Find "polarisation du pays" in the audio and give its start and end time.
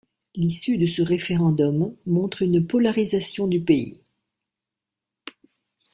2.65-4.01